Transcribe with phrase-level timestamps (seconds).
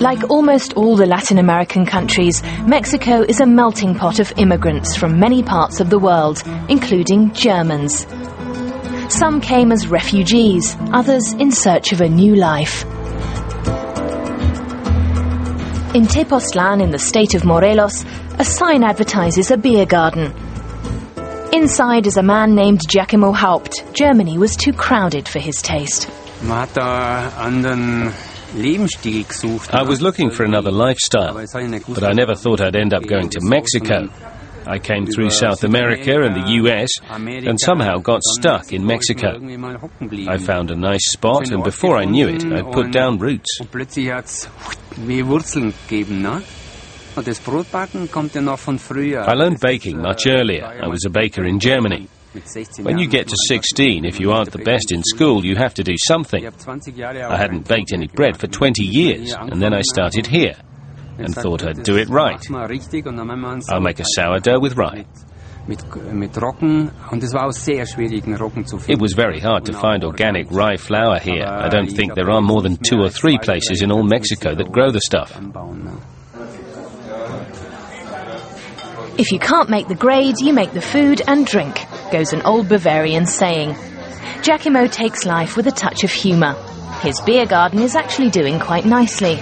[0.00, 5.20] Like almost all the Latin American countries, Mexico is a melting pot of immigrants from
[5.20, 8.06] many parts of the world, including Germans.
[9.10, 12.84] Some came as refugees, others in search of a new life.
[15.94, 18.06] In Tepoztlan, in the state of Morelos,
[18.38, 20.32] a sign advertises a beer garden.
[21.52, 23.84] Inside is a man named Giacomo Haupt.
[23.92, 26.08] Germany was too crowded for his taste.
[29.72, 31.34] I was looking for another lifestyle,
[31.94, 34.08] but I never thought I'd end up going to Mexico.
[34.66, 36.88] I came through South America and the US
[37.48, 39.38] and somehow got stuck in Mexico.
[40.28, 43.58] I found a nice spot and before I knew it, I'd put down roots.
[49.26, 50.64] I learned baking much earlier.
[50.64, 52.08] I was a baker in Germany.
[52.82, 55.82] When you get to 16, if you aren't the best in school, you have to
[55.82, 56.46] do something.
[56.46, 60.54] I hadn't baked any bread for 20 years, and then I started here
[61.18, 62.40] and thought I'd do it right.
[63.68, 65.04] I'll make a sourdough with rye.
[68.88, 71.44] It was very hard to find organic rye flour here.
[71.46, 74.72] I don't think there are more than two or three places in all Mexico that
[74.72, 75.38] grow the stuff.
[79.18, 81.78] If you can't make the grade, you make the food and drink,
[82.10, 83.76] goes an old Bavarian saying.
[84.42, 86.54] Giacomo takes life with a touch of humour.
[87.02, 89.38] His beer garden is actually doing quite nicely.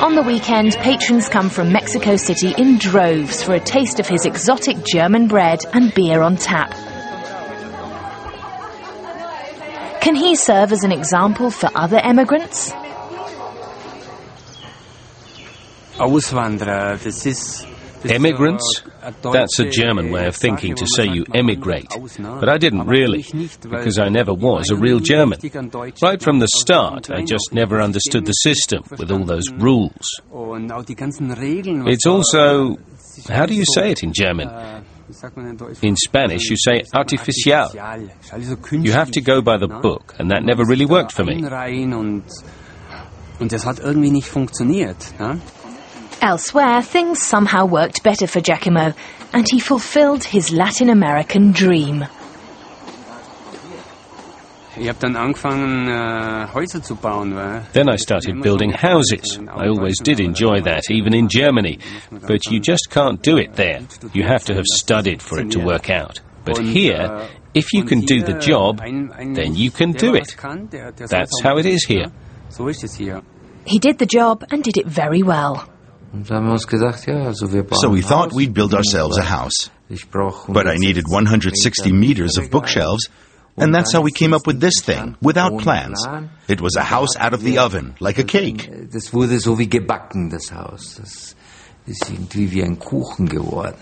[0.00, 4.24] On the weekend, patrons come from Mexico City in droves for a taste of his
[4.24, 6.70] exotic German bread and beer on tap.
[10.00, 12.72] Can he serve as an example for other emigrants?
[15.98, 17.66] Auswanderer, this is
[18.04, 18.82] Emigrants?
[19.32, 21.88] That's a German way of thinking to say you emigrate.
[22.18, 23.24] But I didn't really,
[23.62, 25.38] because I never was a real German.
[26.02, 30.20] Right from the start, I just never understood the system with all those rules.
[31.88, 32.78] It's also.
[33.28, 34.48] How do you say it in German?
[35.82, 37.68] In Spanish, you say artificial.
[38.70, 41.42] You have to go by the book, and that never really worked for me.
[46.22, 48.92] Elsewhere, things somehow worked better for Giacomo,
[49.32, 52.04] and he fulfilled his Latin American dream.
[54.76, 55.16] Then
[57.88, 59.38] I started building houses.
[59.48, 61.78] I always did enjoy that, even in Germany.
[62.10, 63.80] But you just can't do it there.
[64.12, 66.20] You have to have studied for it to work out.
[66.44, 70.36] But here, if you can do the job, then you can do it.
[71.08, 72.12] That's how it is here.
[73.64, 75.68] He did the job and did it very well.
[76.12, 79.70] So we thought we'd build ourselves a house.
[80.48, 83.08] But I needed 160 meters of bookshelves,
[83.56, 86.04] and that's how we came up with this thing, without plans.
[86.48, 88.90] It was a house out of the oven, like a cake.
[88.92, 90.96] Das wurde so wie gebacken, das Haus.
[90.96, 91.36] Das
[91.86, 93.76] ist irgendwie wie ein Kuchen geworden.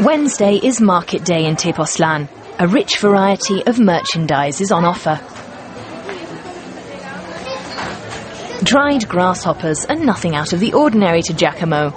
[0.00, 2.28] Wednesday is market day in Tepoztlan.
[2.58, 5.20] A rich variety of merchandise is on offer.
[8.62, 11.92] Dried grasshoppers are nothing out of the ordinary to Giacomo.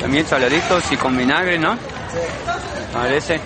[0.00, 1.76] También saladitos y con vinagre, ¿no?
[2.92, 3.40] Parece.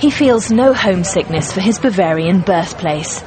[0.00, 3.22] He feels no homesickness for his Bavarian birthplace.